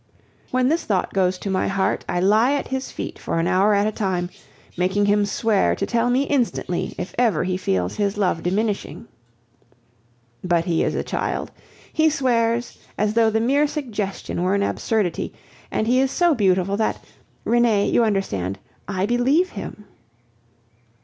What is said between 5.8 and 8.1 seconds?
tell me instantly if ever he feels